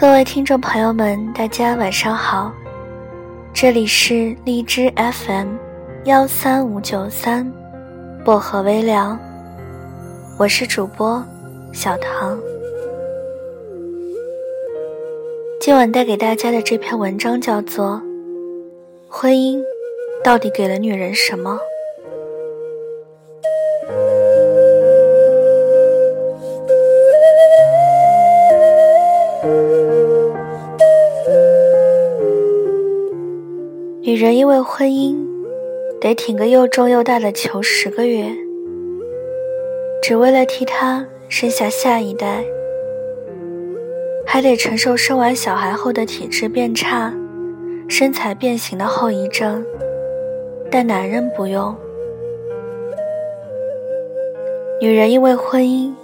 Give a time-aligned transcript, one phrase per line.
[0.00, 2.52] 各位听众朋友们，大家晚上好，
[3.52, 5.56] 这里是荔枝 FM
[6.04, 7.52] 幺三五九三
[8.24, 9.18] 薄荷微凉，
[10.38, 11.20] 我是主播
[11.72, 12.38] 小唐。
[15.60, 17.94] 今晚带给大家的这篇文章叫做
[19.08, 19.60] 《婚姻
[20.22, 21.54] 到底给了女人什么》。
[34.70, 35.16] 婚姻，
[35.98, 38.28] 得挺个又重又大的球十个月，
[40.02, 42.44] 只为了替他生下下一代，
[44.26, 47.14] 还得承受生完小孩后的体质变差、
[47.88, 49.64] 身材变形的后遗症。
[50.70, 51.74] 但男人不用。
[54.82, 55.94] 女人因为婚姻，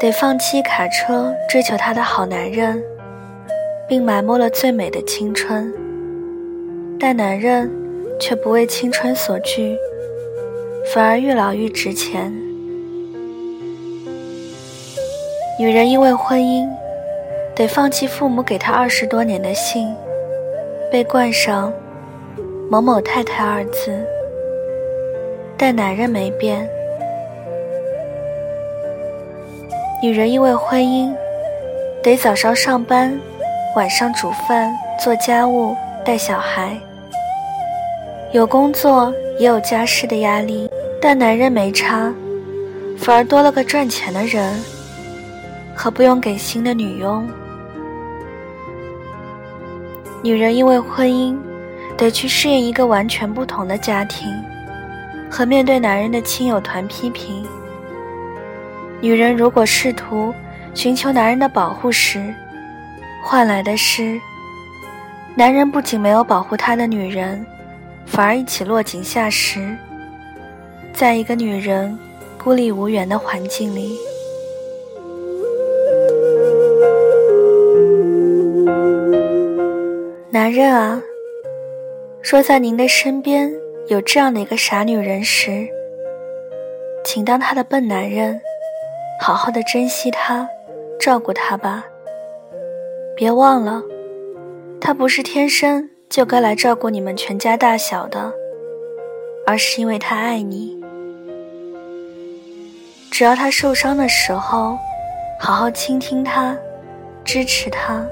[0.00, 2.82] 得放弃卡车追求她的好男人，
[3.88, 5.72] 并埋没了最美的青春。
[7.00, 7.70] 但男人
[8.18, 9.78] 却不为青春所惧，
[10.92, 12.32] 反而愈老愈值钱。
[15.60, 16.68] 女人因为婚姻，
[17.54, 19.94] 得放弃父母给她二十多年的姓，
[20.90, 21.72] 被冠上
[22.68, 24.04] “某某太太”二字。
[25.56, 26.68] 但男人没变。
[30.02, 31.12] 女人因为婚姻，
[32.02, 33.16] 得早上上班，
[33.76, 36.76] 晚上煮饭、做家务、带小孩。
[38.30, 40.68] 有工作也有家事的压力，
[41.00, 42.12] 但男人没差，
[42.98, 44.54] 反而多了个赚钱的人
[45.74, 47.26] 和不用给薪的女佣。
[50.22, 51.38] 女人因为婚姻，
[51.96, 54.30] 得去适应一个完全不同的家庭，
[55.30, 57.46] 和面对男人的亲友团批评。
[59.00, 60.34] 女人如果试图
[60.74, 62.34] 寻求男人的保护时，
[63.24, 64.20] 换来的是
[65.34, 67.42] 男人不仅没有保护她的女人。
[68.10, 69.76] 反而一起落井下石，
[70.92, 71.96] 在一个女人
[72.42, 73.96] 孤立无援的环境里。
[80.30, 81.00] 男人啊，
[82.22, 83.52] 若在您的身边
[83.86, 85.68] 有这样的一个傻女人时，
[87.04, 88.40] 请当她的笨男人，
[89.20, 90.48] 好好的珍惜她，
[90.98, 91.84] 照顾她吧。
[93.14, 93.82] 别忘了，
[94.80, 95.88] 她不是天生。
[96.08, 98.32] 就该来照顾你们全家大小的，
[99.46, 100.74] 而是因为他爱你。
[103.10, 104.78] 只要他受伤的时候，
[105.38, 106.56] 好好倾听他，
[107.24, 108.06] 支持他，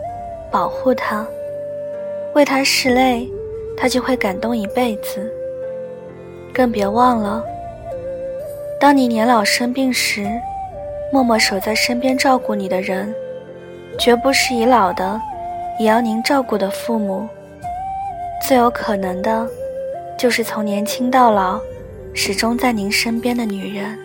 [0.51, 1.27] 保护他，
[2.35, 3.31] 为他拭泪，
[3.79, 5.33] 他就会感动一辈子。
[6.53, 7.43] 更别忘了，
[8.79, 10.29] 当你年老生病时，
[11.11, 13.15] 默默守在身边照顾你的人，
[13.99, 15.19] 绝不是已老的
[15.79, 17.27] 也要您照顾的父母。
[18.47, 19.45] 最有可能的，
[20.17, 21.61] 就是从年轻到老，
[22.15, 23.99] 始终在您身边的女人。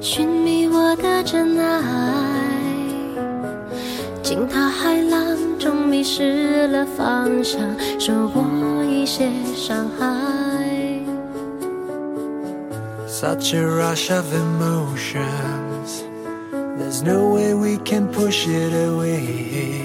[0.00, 1.74] 寻觅我的真爱，
[4.22, 7.60] 惊涛骇浪中迷失了方向，
[7.98, 8.42] 受过
[8.82, 10.06] 一些伤害。
[13.06, 16.02] Such a rush of emotions,
[16.78, 19.84] there's no way we can push it away.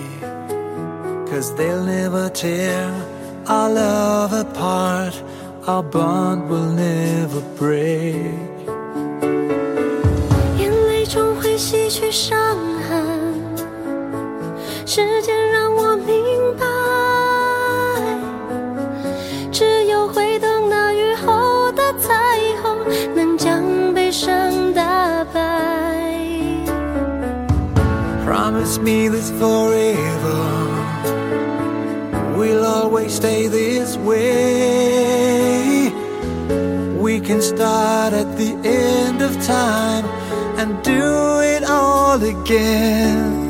[1.29, 2.89] Cause they'll never tear
[3.47, 5.13] our love apart,
[5.67, 8.54] our bond will never break.
[11.65, 12.37] 洗去伤
[12.87, 13.03] 痕，
[14.85, 16.15] 时间让我明
[16.59, 16.63] 白，
[19.51, 22.13] 只有会等那雨后的彩
[22.61, 22.77] 虹，
[23.15, 23.63] 能将
[23.95, 24.31] 悲伤
[24.75, 25.41] 打败。
[28.23, 30.05] promise me this forever.
[32.37, 34.84] We'll always stay this way.
[37.15, 40.03] We can start at the end of time
[40.59, 43.44] and do it all again.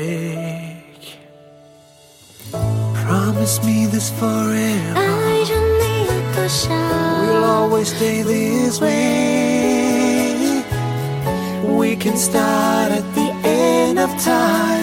[0.00, 1.18] break.
[2.94, 4.94] Promise me this forever.
[7.26, 9.84] We'll always stay this way.
[11.64, 14.79] We can start at the end of time.